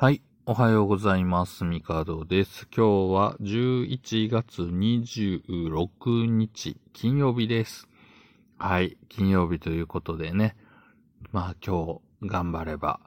[0.00, 0.22] はい。
[0.46, 1.64] おはようございます。
[1.64, 2.66] ミカドです。
[2.74, 7.86] 今日は11月26日、金曜日です。
[8.56, 8.96] はい。
[9.10, 10.56] 金曜日ということでね。
[11.32, 13.00] まあ今日頑張れば、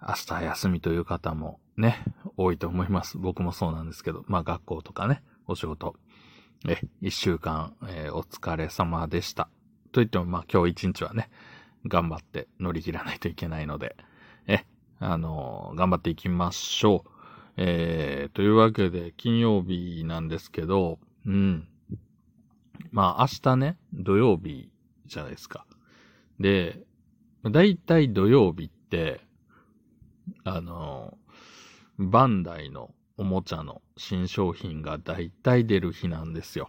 [0.00, 2.02] 明日休みという方もね、
[2.38, 3.18] 多いと思います。
[3.18, 5.96] 僕もそうなんですけど、まあ学校とかね、お仕事、
[6.66, 9.50] え、一週間、えーお疲れ様でした。
[9.92, 11.28] と言ってもまあ今日一日はね、
[11.86, 13.96] 頑張って乗り切らないといけないので、
[15.00, 17.10] あの頑張っていきましょう。
[17.56, 21.66] えー、というわけで、金曜日なんですけど、うん。
[22.92, 24.70] まあ、明日ね、土曜日
[25.06, 25.66] じゃないですか。
[26.38, 26.80] で、
[27.50, 29.20] だいたい土曜日って、
[30.44, 31.18] あの
[31.98, 36.68] バンダイのおもちゃの新商品がだいたい出る日なんですよ。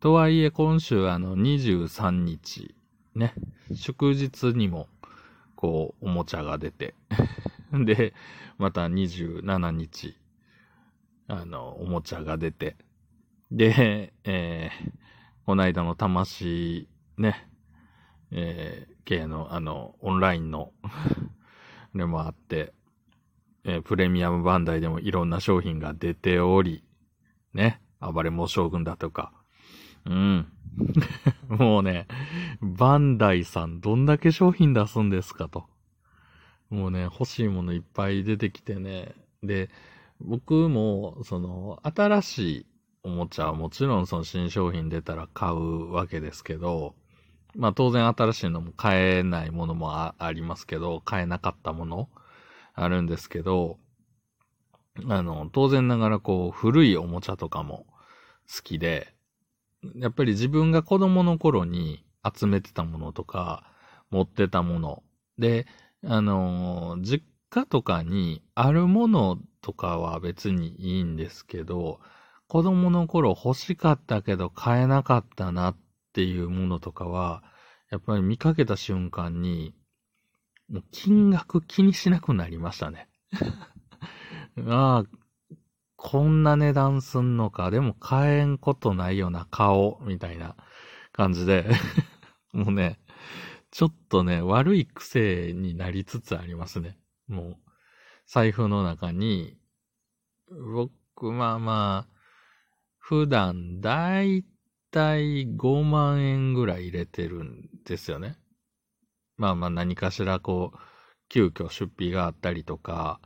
[0.00, 2.74] とはいえ、今週あの23日、
[3.14, 3.34] ね、
[3.74, 4.88] 祝日にも、
[5.56, 6.94] こう、おもちゃが出て、
[7.72, 8.14] で、
[8.58, 10.16] また27日、
[11.26, 12.76] あの、おもちゃが出て、
[13.50, 14.92] で、えー、
[15.46, 16.88] この間の魂、
[17.18, 17.48] ね、
[18.30, 20.72] えー、系の、あの、オンラインの、
[21.94, 22.72] でもあって、
[23.64, 26.84] えープレミアムバンダイでもいろんな商品が出ており、
[27.54, 29.32] ね、暴れ猛将軍だとか、
[30.06, 30.46] うん。
[31.48, 32.06] もうね、
[32.60, 35.66] バンダイさんどんだけ商品出すんですかと。
[36.70, 39.14] もうね、欲しいものいっぱい出てきてね。
[39.42, 39.70] で、
[40.20, 42.66] 僕も、その、新しい
[43.04, 46.94] おもちゃはもちろんその新商品出たら買うわけですけど、
[47.54, 52.08] まあ当然新しいのも買えないものもありますけど、買えなかったもの
[52.74, 53.78] あるんですけど、
[55.08, 57.86] あの、当然ながらこう、古いおもちゃとかも
[58.52, 59.14] 好きで、
[59.96, 62.04] やっぱり自分が子供の頃に
[62.34, 63.64] 集めてたものとか、
[64.10, 65.02] 持ってたもの。
[65.38, 65.66] で、
[66.04, 72.00] あのー実家とかにあるものとかは別にいいんですけど、
[72.48, 75.76] 子供の頃欲しかったけど買えなかったなっ
[76.12, 77.42] ていうものとかは、
[77.90, 79.74] やっぱり見かけた瞬間に、
[80.68, 83.08] もう金額気にしなくなりましたね。
[84.68, 85.23] ああ、
[86.04, 90.54] こんな値段すんのか、でも買えんことないよな、顔、みたいな
[91.12, 91.66] 感じで、
[92.52, 93.00] もうね、
[93.70, 96.98] ちょっとね、悪い癖になりつつありますね。
[97.26, 97.56] もう、
[98.26, 99.56] 財布の中に、
[100.50, 102.18] 僕、まあまあ、
[102.98, 104.44] 普段、だい
[104.90, 108.36] たい5万円ぐらい入れてるんですよね。
[109.38, 110.78] まあまあ何かしらこう、
[111.30, 113.22] 急遽出費があったりとか、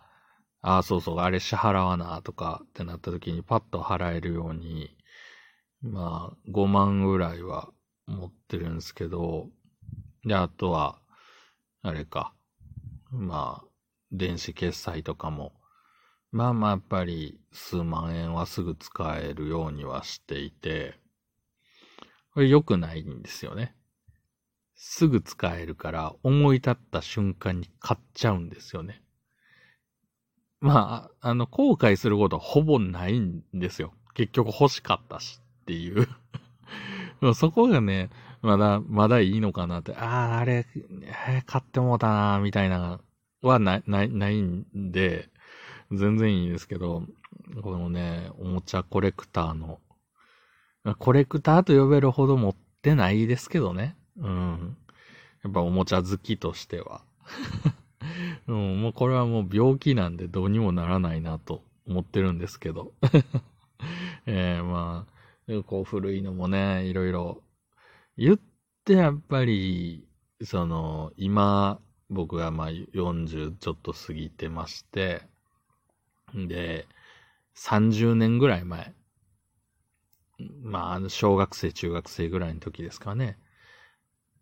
[0.61, 4.97] ああ、そうそう、あれ支払わなとかってなった時にパッと払えるように、
[5.83, 7.71] まあ、5万ぐらいは
[8.07, 9.49] 持ってるんですけど、
[10.25, 11.01] で、あとは、
[11.83, 12.35] あれか、
[13.11, 13.69] まあ、
[14.13, 15.53] 電子決済とかも、
[16.33, 20.99] まあまあやっぱり数万円はすぐ使えるようにはしていて、
[22.33, 23.75] これ良くないんですよね。
[24.77, 29.03] すぐ使えるから思い立った瞬間に買っちゃうんですよね。
[30.61, 33.93] まあ、あの、後悔することはほぼないんですよ。
[34.15, 36.09] 結局欲しかったしっていう。
[37.35, 38.11] そこがね、
[38.43, 43.01] まだ、まだいいのかなって、ああ、あれ、えー買ってもうたな、みたいな、
[43.43, 45.29] はない、ない、ないんで、
[45.93, 47.05] 全然いいですけど、
[47.63, 49.81] このね、おもちゃコレクターの、
[50.99, 53.97] コレクターと呼べるほど持ってないですけどね。
[54.17, 54.77] うん。
[55.45, 57.03] やっぱおもちゃ好きとしては。
[58.49, 62.93] うん、もうこれはもう病気なんでどうにもならないなと思ってるんですけど。
[64.27, 65.07] えー、ま
[65.49, 67.43] あ、こう古いのもね、いろいろ
[68.17, 68.41] 言っ
[68.85, 70.07] てやっぱり、
[70.43, 75.23] その、今、僕がまあ40ちょっと過ぎてまして、
[76.35, 76.87] で、
[77.55, 78.95] 30年ぐらい前、
[80.63, 83.39] まあ、小学生、中学生ぐらいの時ですかね、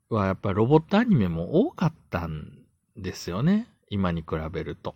[0.08, 2.58] はやっぱりロボットアニメも多かったん
[2.96, 3.68] ですよね。
[3.88, 4.94] 今に比べると。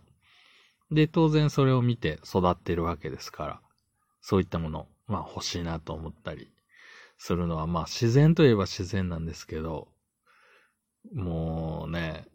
[0.91, 3.61] で、当然それを見て育ってるわけですから、
[4.21, 6.51] そういったもの、まあ欲しいなと思ったり
[7.19, 9.89] するのは、まあ自然といえば自然なんですけど、
[11.15, 12.27] もうね、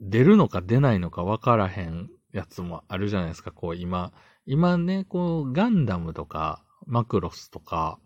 [0.00, 4.12] 出るのか出ないのか分からへんやつもあるじゃないですか、こう今、
[4.46, 7.98] 今ね、こうガンダムとかマクロスとか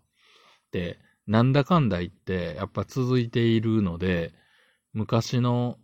[0.71, 4.33] で、なんだかんだ言ってやっぱ続いているので、
[4.93, 5.77] 昔の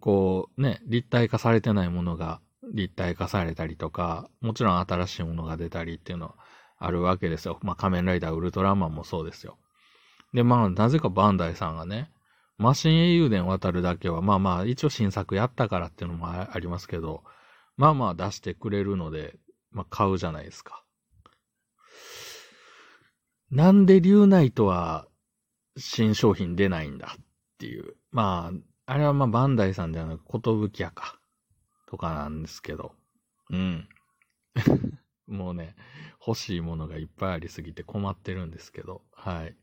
[0.00, 2.40] こうね、立体化されてないものが
[2.72, 6.34] 立体化されたりとか、もちろん新しいものが出たりっていうのは
[6.78, 7.58] あるわけですよ。
[7.62, 9.58] まあ仮面ライダーウルトラマンもそうですよ。
[10.32, 12.10] で、まあなぜかバンダイさんがね、
[12.58, 17.22] マシン英雄伝渡るだけは、まあまあ、一応新作やったからっていうのもありますけど、
[17.76, 19.38] まあまあ出してくれるので、
[19.72, 20.84] まあ買うじゃないですか。
[23.50, 25.08] なんでリュウナイトは
[25.76, 27.24] 新商品出ないんだっ
[27.58, 27.96] ていう。
[28.12, 31.20] まあ、あれはまあバンダイさんじゃなく、ことぶきやか。
[31.86, 32.90] とかなんですけど。
[33.48, 33.88] うん。
[35.28, 35.76] もうね、
[36.26, 39.02] 欲しいものがいっぱいありすぎて困ってるんですけど。
[39.12, 39.56] はい。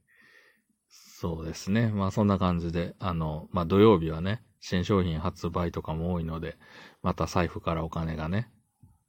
[0.88, 1.92] そうですね。
[1.92, 6.58] まあそんな感じで、あの、まあ土曜日はね、新商品発売とかも多いので、
[7.02, 8.50] また財布からお金がね、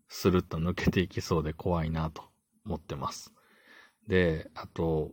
[0.08, 2.24] スルッと抜けていきそうで怖いなと
[2.66, 3.32] 思ってます。
[4.08, 5.12] で、あと、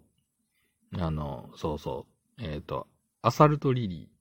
[0.97, 2.07] あの、そうそ
[2.39, 2.87] う、えっ、ー、と、
[3.21, 4.14] アサルトリリー、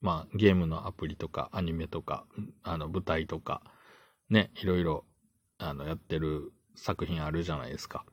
[0.00, 2.26] まあゲームのアプリとかアニメとか、
[2.62, 3.62] あの舞台とか、
[4.30, 5.04] ね、いろいろ、
[5.58, 8.04] あの、やってる作品あるじゃないですか。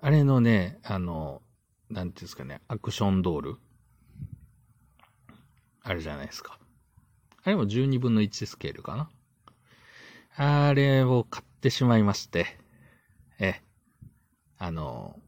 [0.00, 1.42] あれのね、あの、
[1.88, 3.56] なんていうんですかね、アクションドール
[5.82, 6.58] あるじゃないですか。
[7.44, 9.10] あれも12分の1スケールかな。
[10.36, 12.46] あれを買ってしまいまして、
[13.38, 13.60] え、
[14.58, 15.18] あの、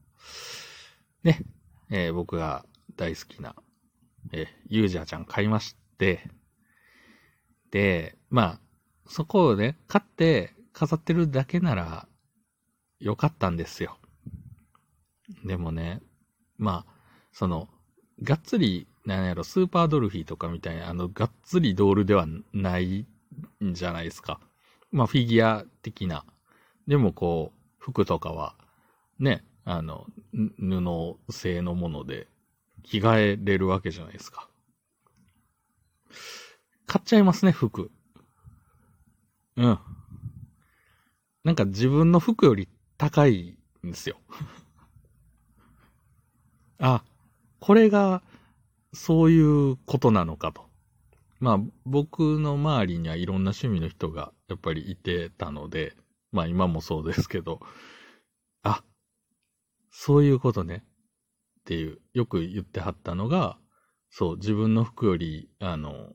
[1.25, 1.41] ね、
[1.91, 2.65] えー、僕が
[2.97, 3.56] 大好きな、
[4.37, 6.29] えユージャーちゃん買いまして、
[7.71, 8.61] で、まあ、
[9.07, 12.09] そこをね、買って飾ってるだけなら、
[12.99, 13.99] よかったんですよ。
[15.45, 16.01] でもね、
[16.59, 16.93] まあ、
[17.33, 17.69] その、
[18.23, 23.07] がっつり、なんやろ、スーパードルフィーとかみたいな、あの、がっつりドールではない
[23.63, 24.41] んじゃないですか。
[24.91, 26.25] まあ、フィギュア的な。
[26.89, 28.57] でも、こう、服とかは、
[29.19, 32.29] ね、あの、布製のもので、
[32.85, 34.49] 着替えれるわけじゃないですか。
[36.87, 37.91] 買っちゃいますね、服。
[39.57, 39.79] うん。
[41.43, 44.19] なんか自分の服より高いんですよ。
[46.79, 47.05] あ、
[47.61, 48.23] これが、
[48.93, 50.69] そういうことなのかと。
[51.41, 55.95] まあ、僕の周りにはいろんな趣味の人がやっぱりいてたので、
[56.33, 57.61] まあ今もそうですけど、
[58.63, 58.83] あ、
[59.91, 60.85] そういうことね。
[61.65, 63.59] っていう、よく言ってはったのが、
[64.11, 66.13] そう、自分の服より、あの、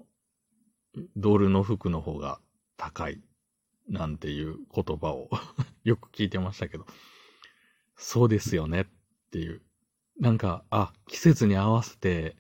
[1.18, 2.40] ドールの服の方が
[2.78, 3.20] 高い、
[3.88, 5.30] なんていう言葉を
[5.84, 6.86] よく聞いてましたけど、
[7.96, 8.86] そうですよねっ
[9.32, 9.64] ていう。
[10.20, 12.38] なんか、あ、季節に合わせて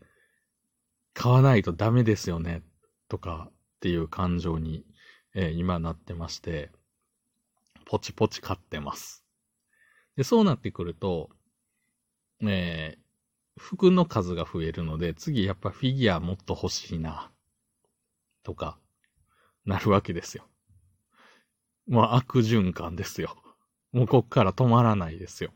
[1.14, 2.62] 買わないとダメですよね、
[3.08, 4.86] とかっていう感情に、
[5.34, 6.72] えー、今なってまして、
[7.86, 9.26] ポチポチ買ってます。
[10.16, 11.32] で、そうなってくると、
[12.47, 17.31] えー、服の数が増えるので、次やっぱフィギュアもっと欲しいな、
[18.44, 18.77] とか、
[19.65, 20.45] なるわけですよ。
[21.88, 23.36] もう悪循環ですよ。
[23.91, 25.51] もうこっから止まらないですよ。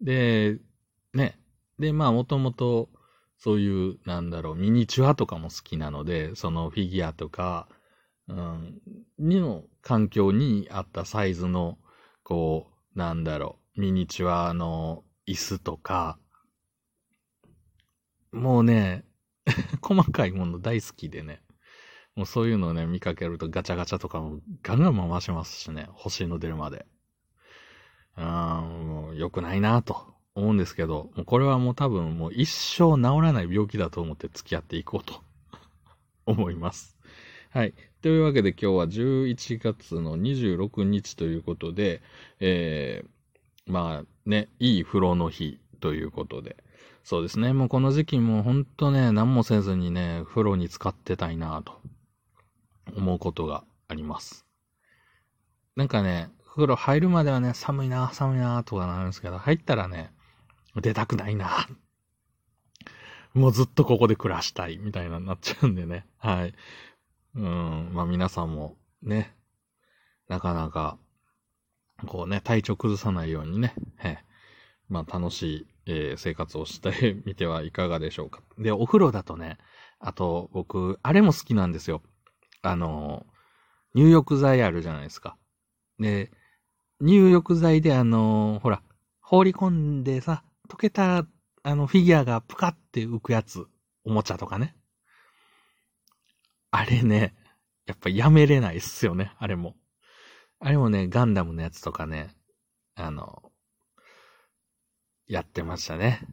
[0.00, 0.58] で、
[1.14, 1.38] ね。
[1.78, 2.90] で、まあ、もともと、
[3.38, 7.68] そういう、なんだろう、ミニチュアとかも好きなので、そのフィギュアとか、
[8.28, 8.80] うん、
[9.18, 11.78] にの環境に合ったサイズの、
[12.22, 16.18] こう、なんだろう、ミニチュアの椅子とか、
[18.32, 19.04] もうね、
[19.82, 21.42] 細かいもの大好きでね、
[22.14, 26.86] もうそういうのをね、見かけるとガチャガチャとかもガンガン回しますしね、欲しいの出るまで。
[28.16, 35.22] うん、もう良くないなと思うんですけど、もうこれはもう多分もう一生治らない病気だと思って付き合っていこうと
[36.24, 36.96] 思います。
[37.50, 37.74] はい。
[38.02, 42.02] というわけで今日は11月の26日ということで、
[42.40, 43.08] えー、
[43.66, 46.56] まあね、いい風呂の日ということで、
[47.04, 51.80] そうですね、もうこの時期もほんとね、何もせずにね、風呂に使ってたいなと
[52.96, 54.46] 思うことがあります。
[55.76, 60.12] なんかね、風呂入るまではね、寒いな、寒いな、とかなるんですけど、入ったらね、
[60.80, 61.68] 出たくないな。
[63.34, 66.06] もうずっとここで暮らしたい、みたいなになっちゃうんでね。
[66.16, 66.54] はい。
[67.34, 69.36] うん、まあ皆さんもね、
[70.28, 70.98] なかなか、
[72.04, 74.18] こうね、体調崩さないようにね、え
[74.88, 78.42] まあ楽しい、えー、生活をして みてはいかがでしょうか。
[78.58, 79.58] で、お風呂だとね、
[79.98, 82.02] あと僕、あれも好きなんですよ。
[82.62, 83.26] あの、
[83.94, 85.36] 入浴剤あるじゃないですか。
[85.98, 86.30] で、
[87.00, 88.82] 入浴剤であの、ほら、
[89.20, 91.26] 放り込んでさ、溶けた、
[91.62, 93.66] あの、フィギュアがプカって浮くやつ、
[94.04, 94.76] おもちゃとかね。
[96.70, 97.34] あれね、
[97.86, 99.76] やっぱやめれないっすよね、あれも。
[100.58, 102.34] あれもね、ガンダムのやつとかね、
[102.94, 103.52] あの、
[105.26, 106.26] やってましたね。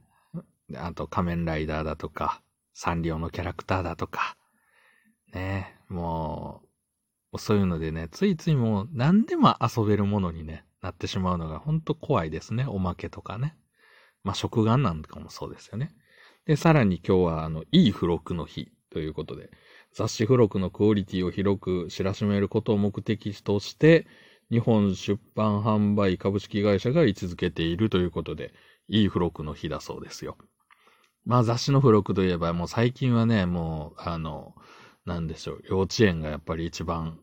[0.75, 2.41] あと、仮面ライダーだとか、
[2.73, 4.37] サンリオのキャラクターだとか、
[5.33, 6.61] ね、も
[7.33, 12.65] う、そういうのでね、ついついもう何でも遊べるものにね、なってしまうのが本当怖いですね。
[12.65, 13.55] おまけとかね。
[14.23, 15.93] まあ、食玩なんかもそうですよね。
[16.45, 19.49] で、さらに今日は、あの、いい付録の日ということで、
[19.93, 24.07] 雑誌付録のクオリティを広く知らしめることを目的として、
[24.49, 28.53] 日本出版販売株式会社が位置づけているということで、
[28.87, 30.37] いい付録の日だそうですよ。
[31.25, 34.55] まあ雑誌の付録といえばもう最近はね、もう、あの、
[35.05, 37.19] なんでしょう、幼稚園がやっぱり一番、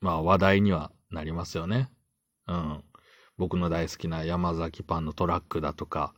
[0.00, 1.90] まあ話題にはなりますよね。
[2.48, 2.82] うん。
[3.36, 6.14] 僕の大好きな山崎パンのトラックだとか、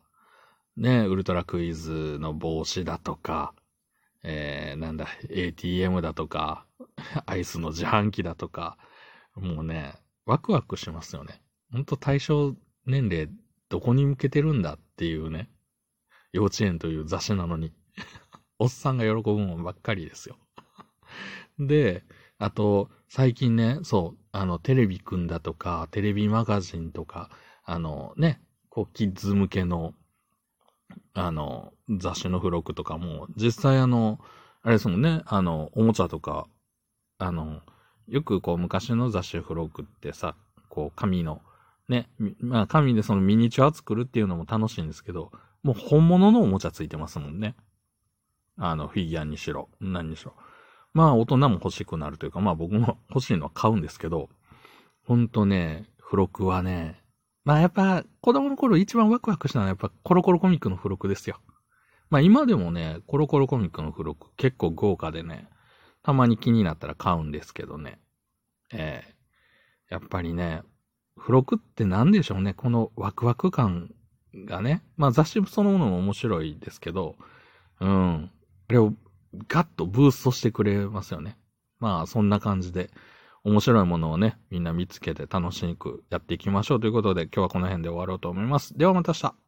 [0.76, 3.52] ね、ウルトラクイズの帽子だとか、
[4.30, 6.66] えー、なんだ、ATM だとか、
[7.24, 8.76] アイスの自販機だとか、
[9.34, 9.94] もうね、
[10.26, 11.40] ワクワクしますよね。
[11.72, 12.54] ほんと対象
[12.84, 13.30] 年齢
[13.70, 15.48] どこに向けてるんだっていうね、
[16.32, 17.72] 幼稚園という雑誌なのに、
[18.58, 20.36] おっさんが喜ぶもんばっかりですよ。
[21.58, 22.04] で、
[22.36, 27.30] あと、最近ね、そう、あの、テレビくんだとか、テレビマガジンとか、
[27.64, 29.94] あのね、こう、キッズ向けの、
[31.14, 34.18] あの、雑誌の付録とかも、実際あの、
[34.62, 36.46] あれですもんね、あの、おもちゃとか、
[37.18, 37.60] あの、
[38.06, 40.34] よくこう、昔の雑誌付録ってさ、
[40.68, 41.42] こう、紙の、
[41.88, 42.08] ね、
[42.40, 47.54] まあ、紙でそのミニチュア作るっていうのも楽しいんですけど、もう本物のおもちゃついてますもんね。
[48.56, 50.34] あの、フィギュアにしろ、何にしろ。
[50.92, 54.28] まあ、大人も欲しくなるというか、まあ僕も欲しいのは買うんですけど、
[55.04, 57.00] ほんとね、付録はね、
[57.48, 61.40] まあやっぱ、子供の頃一番ワクワクしたのはやっぱコロコロコミックの付録ですよ。
[62.10, 65.48] まあ今でもね、コロコロコミックの付録結構豪華でね、
[66.02, 68.00] たまに気になったら買うんですけどね。
[68.70, 70.60] ええー、やっぱりね、
[71.18, 73.94] 付録って何でしょうね、このワクワク感
[74.44, 74.82] がね。
[74.98, 77.16] まあ雑誌そのものも面白いですけど、
[77.80, 78.30] うん。
[78.68, 78.92] あれを
[79.48, 81.38] ガッとブーストしてくれますよね。
[81.80, 82.90] まあ、そんな感じで、
[83.48, 88.76] 面白いものをね、みんな見つけて楽しくやっていきましょうということで、今日はこの辺で終わろうと思います。
[88.76, 89.47] ではまた明日。